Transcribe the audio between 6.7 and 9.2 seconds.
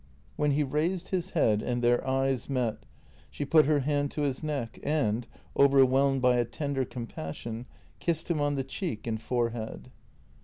compassion, kissed him on the cheek